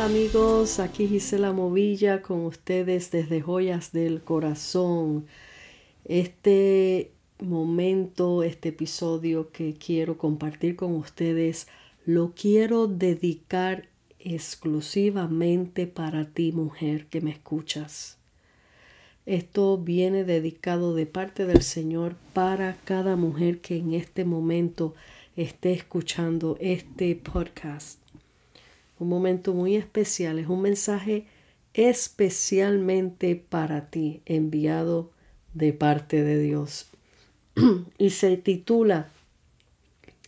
amigos, 0.00 0.78
aquí 0.78 1.06
Gisela 1.06 1.52
Movilla 1.52 2.22
con 2.22 2.46
ustedes 2.46 3.10
desde 3.10 3.42
Joyas 3.42 3.92
del 3.92 4.22
Corazón. 4.22 5.26
Este 6.04 7.12
momento, 7.40 8.42
este 8.42 8.70
episodio 8.70 9.50
que 9.50 9.74
quiero 9.74 10.16
compartir 10.16 10.76
con 10.76 10.94
ustedes, 10.94 11.68
lo 12.06 12.32
quiero 12.34 12.86
dedicar 12.86 13.88
exclusivamente 14.18 15.86
para 15.86 16.24
ti, 16.24 16.52
mujer, 16.52 17.06
que 17.06 17.20
me 17.20 17.30
escuchas. 17.30 18.18
Esto 19.26 19.78
viene 19.78 20.24
dedicado 20.24 20.94
de 20.94 21.06
parte 21.06 21.44
del 21.44 21.62
Señor 21.62 22.16
para 22.32 22.76
cada 22.84 23.16
mujer 23.16 23.60
que 23.60 23.76
en 23.76 23.92
este 23.92 24.24
momento 24.24 24.94
esté 25.36 25.72
escuchando 25.72 26.56
este 26.60 27.14
podcast 27.14 28.01
un 28.98 29.08
momento 29.08 29.54
muy 29.54 29.76
especial, 29.76 30.38
es 30.38 30.48
un 30.48 30.62
mensaje 30.62 31.26
especialmente 31.74 33.36
para 33.36 33.90
ti, 33.90 34.22
enviado 34.26 35.10
de 35.54 35.72
parte 35.72 36.22
de 36.22 36.38
Dios. 36.38 36.90
y 37.98 38.10
se 38.10 38.36
titula 38.36 39.10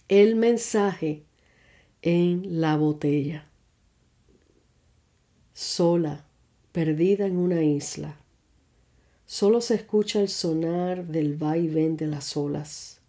El 0.09 0.37
mensaje 0.37 1.23
en 2.03 2.61
la 2.61 2.77
botella. 2.77 3.47
Sola, 5.55 6.25
perdida 6.73 7.27
en 7.27 7.37
una 7.37 7.63
isla. 7.63 8.17
Solo 9.27 9.61
se 9.61 9.75
escucha 9.75 10.21
el 10.21 10.29
sonar 10.29 11.07
del 11.07 11.37
vaivén 11.37 11.97
de 11.97 12.07
las 12.07 12.37
olas. 12.37 13.01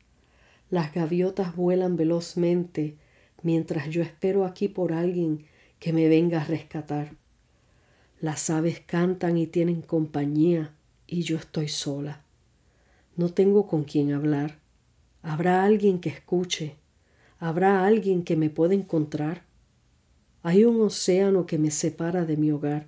Las 0.70 0.94
gaviotas 0.94 1.56
vuelan 1.56 1.98
velozmente 1.98 2.96
mientras 3.46 3.92
yo 3.92 4.02
espero 4.02 4.44
aquí 4.44 4.68
por 4.68 4.92
alguien 4.92 5.46
que 5.78 5.94
me 5.94 6.10
venga 6.10 6.42
a 6.42 6.46
rescatar. 6.46 7.12
Las 8.20 8.50
aves 8.50 8.80
cantan 8.80 9.38
y 9.38 9.46
tienen 9.46 9.84
compañía 9.84 10.74
y 11.06 11.22
yo 11.22 11.38
estoy 11.38 11.68
sola. 11.68 12.24
No 13.16 13.30
tengo 13.30 13.68
con 13.68 13.84
quien 13.84 14.14
hablar. 14.14 14.58
¿Habrá 15.22 15.64
alguien 15.64 16.00
que 16.00 16.10
escuche? 16.10 16.78
¿Habrá 17.38 17.86
alguien 17.86 18.24
que 18.24 18.36
me 18.36 18.50
pueda 18.50 18.74
encontrar? 18.74 19.44
Hay 20.42 20.66
un 20.66 20.82
océano 20.82 21.46
que 21.46 21.60
me 21.60 21.70
separa 21.70 22.26
de 22.26 22.38
mi 22.38 22.50
hogar. 22.50 22.88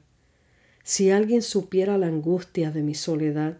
Si 0.81 1.11
alguien 1.11 1.43
supiera 1.43 1.99
la 1.99 2.07
angustia 2.07 2.71
de 2.71 2.81
mi 2.81 2.95
soledad, 2.95 3.59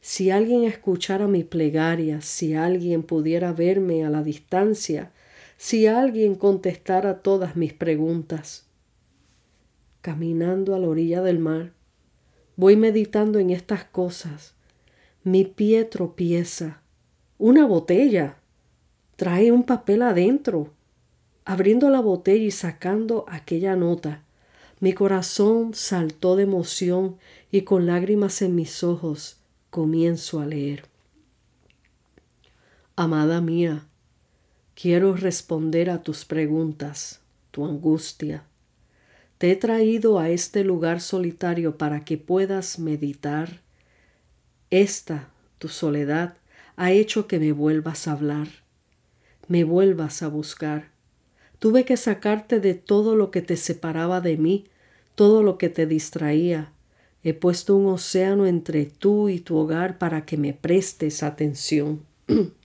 si 0.00 0.30
alguien 0.30 0.64
escuchara 0.64 1.26
mi 1.26 1.44
plegaria, 1.44 2.22
si 2.22 2.54
alguien 2.54 3.02
pudiera 3.02 3.52
verme 3.52 4.06
a 4.06 4.08
la 4.08 4.22
distancia 4.22 5.12
si 5.56 5.86
alguien 5.86 6.34
contestara 6.34 7.22
todas 7.22 7.56
mis 7.56 7.72
preguntas. 7.72 8.66
Caminando 10.00 10.74
a 10.74 10.78
la 10.78 10.88
orilla 10.88 11.22
del 11.22 11.38
mar, 11.38 11.72
voy 12.56 12.76
meditando 12.76 13.38
en 13.38 13.50
estas 13.50 13.84
cosas. 13.84 14.54
Mi 15.24 15.44
pie 15.44 15.84
tropieza. 15.84 16.80
Una 17.38 17.66
botella. 17.66 18.36
Trae 19.16 19.50
un 19.50 19.64
papel 19.64 20.02
adentro. 20.02 20.72
Abriendo 21.44 21.90
la 21.90 22.00
botella 22.00 22.44
y 22.44 22.50
sacando 22.50 23.24
aquella 23.28 23.76
nota, 23.76 24.22
mi 24.80 24.92
corazón 24.92 25.74
saltó 25.74 26.36
de 26.36 26.42
emoción 26.42 27.16
y 27.50 27.62
con 27.62 27.86
lágrimas 27.86 28.42
en 28.42 28.54
mis 28.54 28.84
ojos 28.84 29.40
comienzo 29.70 30.40
a 30.40 30.46
leer. 30.46 30.84
Amada 32.94 33.40
mía, 33.40 33.86
Quiero 34.78 35.16
responder 35.16 35.88
a 35.88 36.02
tus 36.02 36.26
preguntas, 36.26 37.20
tu 37.50 37.64
angustia. 37.64 38.44
Te 39.38 39.50
he 39.50 39.56
traído 39.56 40.18
a 40.18 40.28
este 40.28 40.64
lugar 40.64 41.00
solitario 41.00 41.78
para 41.78 42.04
que 42.04 42.18
puedas 42.18 42.78
meditar. 42.78 43.62
Esta, 44.68 45.30
tu 45.58 45.68
soledad, 45.68 46.36
ha 46.76 46.92
hecho 46.92 47.26
que 47.26 47.38
me 47.38 47.52
vuelvas 47.52 48.06
a 48.06 48.12
hablar, 48.12 48.48
me 49.48 49.64
vuelvas 49.64 50.22
a 50.22 50.28
buscar. 50.28 50.90
Tuve 51.58 51.86
que 51.86 51.96
sacarte 51.96 52.60
de 52.60 52.74
todo 52.74 53.16
lo 53.16 53.30
que 53.30 53.40
te 53.40 53.56
separaba 53.56 54.20
de 54.20 54.36
mí, 54.36 54.66
todo 55.14 55.42
lo 55.42 55.56
que 55.56 55.70
te 55.70 55.86
distraía. 55.86 56.70
He 57.24 57.32
puesto 57.32 57.76
un 57.76 57.86
océano 57.86 58.44
entre 58.44 58.84
tú 58.84 59.30
y 59.30 59.40
tu 59.40 59.56
hogar 59.56 59.96
para 59.96 60.26
que 60.26 60.36
me 60.36 60.52
prestes 60.52 61.22
atención. 61.22 62.02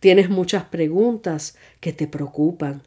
Tienes 0.00 0.30
muchas 0.30 0.64
preguntas 0.64 1.56
que 1.80 1.92
te 1.92 2.06
preocupan, 2.06 2.82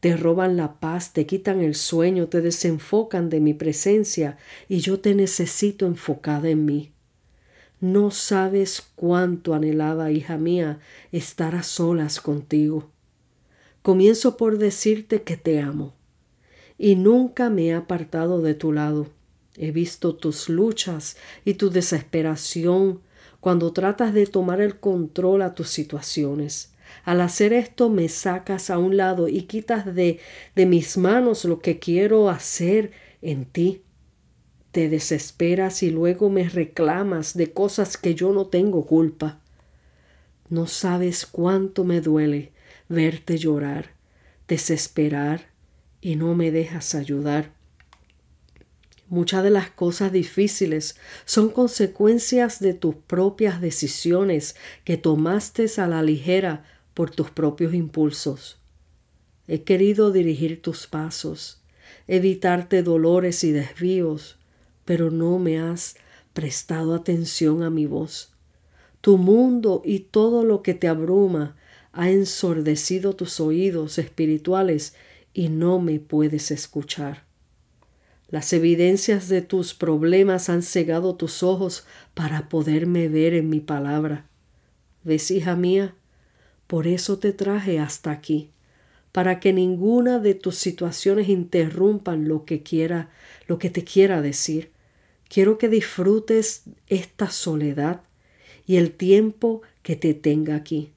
te 0.00 0.16
roban 0.16 0.56
la 0.56 0.80
paz, 0.80 1.12
te 1.12 1.26
quitan 1.26 1.60
el 1.60 1.74
sueño, 1.74 2.28
te 2.28 2.40
desenfocan 2.40 3.30
de 3.30 3.40
mi 3.40 3.54
presencia 3.54 4.38
y 4.68 4.78
yo 4.78 5.00
te 5.00 5.14
necesito 5.14 5.86
enfocada 5.86 6.48
en 6.48 6.64
mí. 6.64 6.92
No 7.80 8.10
sabes 8.10 8.82
cuánto 8.94 9.54
anhelaba, 9.54 10.10
hija 10.10 10.38
mía, 10.38 10.78
estar 11.12 11.54
a 11.54 11.62
solas 11.62 12.20
contigo. 12.20 12.90
Comienzo 13.82 14.36
por 14.38 14.56
decirte 14.56 15.22
que 15.22 15.36
te 15.36 15.60
amo 15.60 15.94
y 16.78 16.96
nunca 16.96 17.50
me 17.50 17.66
he 17.66 17.74
apartado 17.74 18.40
de 18.40 18.54
tu 18.54 18.72
lado. 18.72 19.08
He 19.56 19.70
visto 19.70 20.14
tus 20.16 20.48
luchas 20.48 21.16
y 21.44 21.54
tu 21.54 21.70
desesperación, 21.70 23.00
cuando 23.44 23.74
tratas 23.74 24.14
de 24.14 24.24
tomar 24.24 24.62
el 24.62 24.80
control 24.80 25.42
a 25.42 25.54
tus 25.54 25.68
situaciones. 25.68 26.72
Al 27.04 27.20
hacer 27.20 27.52
esto 27.52 27.90
me 27.90 28.08
sacas 28.08 28.70
a 28.70 28.78
un 28.78 28.96
lado 28.96 29.28
y 29.28 29.42
quitas 29.42 29.84
de, 29.94 30.18
de 30.56 30.64
mis 30.64 30.96
manos 30.96 31.44
lo 31.44 31.58
que 31.58 31.78
quiero 31.78 32.30
hacer 32.30 32.92
en 33.20 33.44
ti. 33.44 33.82
Te 34.72 34.88
desesperas 34.88 35.82
y 35.82 35.90
luego 35.90 36.30
me 36.30 36.48
reclamas 36.48 37.36
de 37.36 37.52
cosas 37.52 37.98
que 37.98 38.14
yo 38.14 38.32
no 38.32 38.46
tengo 38.46 38.86
culpa. 38.86 39.42
No 40.48 40.66
sabes 40.66 41.26
cuánto 41.26 41.84
me 41.84 42.00
duele 42.00 42.52
verte 42.88 43.36
llorar, 43.36 43.90
desesperar 44.48 45.50
y 46.00 46.16
no 46.16 46.34
me 46.34 46.50
dejas 46.50 46.94
ayudar. 46.94 47.52
Muchas 49.08 49.44
de 49.44 49.50
las 49.50 49.70
cosas 49.70 50.12
difíciles 50.12 50.96
son 51.26 51.50
consecuencias 51.50 52.58
de 52.60 52.72
tus 52.72 52.94
propias 52.94 53.60
decisiones 53.60 54.56
que 54.84 54.96
tomaste 54.96 55.66
a 55.76 55.86
la 55.86 56.02
ligera 56.02 56.64
por 56.94 57.10
tus 57.10 57.30
propios 57.30 57.74
impulsos. 57.74 58.58
He 59.46 59.62
querido 59.62 60.10
dirigir 60.10 60.62
tus 60.62 60.86
pasos, 60.86 61.60
evitarte 62.06 62.82
dolores 62.82 63.44
y 63.44 63.52
desvíos, 63.52 64.38
pero 64.86 65.10
no 65.10 65.38
me 65.38 65.60
has 65.60 65.96
prestado 66.32 66.94
atención 66.94 67.62
a 67.62 67.68
mi 67.68 67.84
voz. 67.84 68.32
Tu 69.02 69.18
mundo 69.18 69.82
y 69.84 70.00
todo 70.00 70.44
lo 70.44 70.62
que 70.62 70.72
te 70.72 70.88
abruma 70.88 71.56
ha 71.92 72.10
ensordecido 72.10 73.14
tus 73.14 73.38
oídos 73.38 73.98
espirituales 73.98 74.94
y 75.34 75.50
no 75.50 75.78
me 75.78 76.00
puedes 76.00 76.50
escuchar. 76.50 77.33
Las 78.34 78.52
evidencias 78.52 79.28
de 79.28 79.42
tus 79.42 79.74
problemas 79.74 80.48
han 80.48 80.64
cegado 80.64 81.14
tus 81.14 81.44
ojos 81.44 81.86
para 82.14 82.48
poderme 82.48 83.06
ver 83.06 83.32
en 83.32 83.48
mi 83.48 83.60
palabra. 83.60 84.26
¿Ves, 85.04 85.30
hija 85.30 85.54
mía? 85.54 85.94
Por 86.66 86.88
eso 86.88 87.20
te 87.20 87.32
traje 87.32 87.78
hasta 87.78 88.10
aquí, 88.10 88.50
para 89.12 89.38
que 89.38 89.52
ninguna 89.52 90.18
de 90.18 90.34
tus 90.34 90.56
situaciones 90.56 91.28
interrumpan 91.28 92.26
lo 92.26 92.44
que 92.44 92.64
quiera, 92.64 93.08
lo 93.46 93.60
que 93.60 93.70
te 93.70 93.84
quiera 93.84 94.20
decir. 94.20 94.72
Quiero 95.28 95.56
que 95.56 95.68
disfrutes 95.68 96.64
esta 96.88 97.30
soledad 97.30 98.02
y 98.66 98.78
el 98.78 98.90
tiempo 98.90 99.62
que 99.84 99.94
te 99.94 100.12
tenga 100.12 100.56
aquí. 100.56 100.90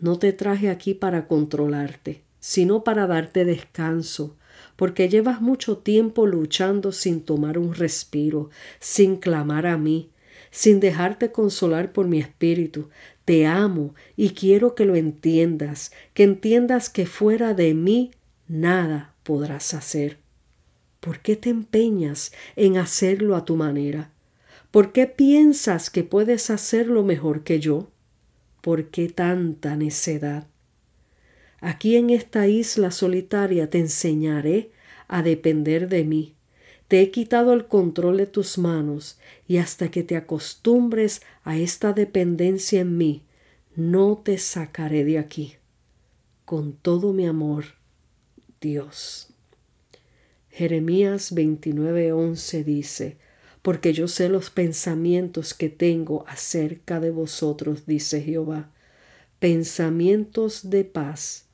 No 0.00 0.18
te 0.18 0.34
traje 0.34 0.68
aquí 0.68 0.92
para 0.92 1.28
controlarte, 1.28 2.24
sino 2.40 2.84
para 2.84 3.06
darte 3.06 3.46
descanso, 3.46 4.36
porque 4.78 5.08
llevas 5.08 5.40
mucho 5.40 5.78
tiempo 5.78 6.24
luchando 6.24 6.92
sin 6.92 7.22
tomar 7.22 7.58
un 7.58 7.74
respiro, 7.74 8.48
sin 8.78 9.16
clamar 9.16 9.66
a 9.66 9.76
mí, 9.76 10.12
sin 10.52 10.78
dejarte 10.78 11.32
consolar 11.32 11.92
por 11.92 12.06
mi 12.06 12.20
espíritu. 12.20 12.88
Te 13.24 13.44
amo 13.44 13.96
y 14.14 14.30
quiero 14.30 14.76
que 14.76 14.84
lo 14.84 14.94
entiendas, 14.94 15.90
que 16.14 16.22
entiendas 16.22 16.90
que 16.90 17.06
fuera 17.06 17.54
de 17.54 17.74
mí 17.74 18.12
nada 18.46 19.16
podrás 19.24 19.74
hacer. 19.74 20.18
¿Por 21.00 21.22
qué 21.22 21.34
te 21.34 21.50
empeñas 21.50 22.30
en 22.54 22.76
hacerlo 22.76 23.34
a 23.34 23.44
tu 23.44 23.56
manera? 23.56 24.12
¿Por 24.70 24.92
qué 24.92 25.08
piensas 25.08 25.90
que 25.90 26.04
puedes 26.04 26.50
hacerlo 26.50 27.02
mejor 27.02 27.42
que 27.42 27.58
yo? 27.58 27.90
¿Por 28.60 28.90
qué 28.90 29.08
tanta 29.08 29.74
necedad? 29.74 30.46
Aquí 31.60 31.96
en 31.96 32.10
esta 32.10 32.46
isla 32.46 32.90
solitaria 32.90 33.68
te 33.68 33.78
enseñaré 33.78 34.70
a 35.08 35.22
depender 35.22 35.88
de 35.88 36.04
mí. 36.04 36.34
Te 36.86 37.02
he 37.02 37.10
quitado 37.10 37.52
el 37.52 37.66
control 37.66 38.16
de 38.16 38.26
tus 38.26 38.58
manos 38.58 39.18
y 39.46 39.58
hasta 39.58 39.90
que 39.90 40.02
te 40.02 40.16
acostumbres 40.16 41.22
a 41.42 41.56
esta 41.58 41.92
dependencia 41.92 42.80
en 42.80 42.96
mí, 42.96 43.24
no 43.74 44.16
te 44.16 44.38
sacaré 44.38 45.04
de 45.04 45.18
aquí. 45.18 45.56
Con 46.44 46.72
todo 46.72 47.12
mi 47.12 47.26
amor, 47.26 47.64
Dios. 48.60 49.28
Jeremías 50.50 51.34
29:11 51.34 52.64
dice, 52.64 53.18
porque 53.62 53.92
yo 53.92 54.08
sé 54.08 54.28
los 54.28 54.50
pensamientos 54.50 55.54
que 55.54 55.68
tengo 55.68 56.24
acerca 56.26 57.00
de 57.00 57.10
vosotros, 57.10 57.84
dice 57.84 58.22
Jehová, 58.22 58.70
pensamientos 59.40 60.70
de 60.70 60.84
paz 60.84 61.47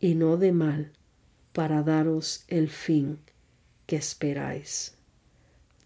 y 0.00 0.14
no 0.14 0.36
de 0.36 0.52
mal, 0.52 0.92
para 1.52 1.82
daros 1.82 2.44
el 2.48 2.70
fin 2.70 3.18
que 3.86 3.96
esperáis. 3.96 4.94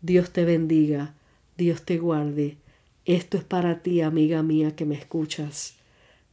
Dios 0.03 0.31
te 0.31 0.45
bendiga, 0.45 1.15
Dios 1.57 1.83
te 1.83 1.99
guarde. 1.99 2.59
Esto 3.05 3.37
es 3.37 3.45
para 3.45 3.83
ti, 3.83 4.01
amiga 4.01 4.43
mía, 4.43 4.77
que 4.77 4.85
me 4.85 4.95
escuchas. 4.95 5.77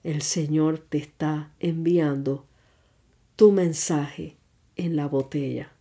El 0.04 0.22
Señor 0.22 0.80
te 0.80 0.98
está 0.98 1.52
enviando 1.60 2.46
tu 3.36 3.52
mensaje 3.52 4.36
en 4.76 4.96
la 4.96 5.08
botella. 5.08 5.72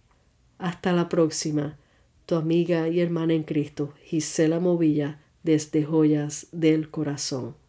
Hasta 0.59 0.93
la 0.93 1.09
próxima, 1.09 1.79
tu 2.27 2.35
amiga 2.35 2.89
y 2.89 3.01
hermana 3.01 3.35
en 3.35 3.43
Cristo, 3.43 3.95
Gisela 4.05 4.61
Movilla, 4.61 5.21
desde 5.43 5.85
Joyas 5.85 6.47
del 6.53 6.91
Corazón. 6.91 7.60